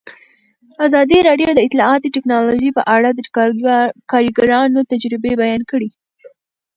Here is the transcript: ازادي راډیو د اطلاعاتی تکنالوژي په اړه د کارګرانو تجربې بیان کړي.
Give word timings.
ازادي 0.85 1.19
راډیو 1.29 1.49
د 1.53 1.59
اطلاعاتی 1.67 2.09
تکنالوژي 2.15 2.69
په 2.77 2.81
اړه 2.95 3.09
د 3.13 3.19
کارګرانو 4.11 4.79
تجربې 4.91 5.33
بیان 5.41 5.61
کړي. 5.71 5.89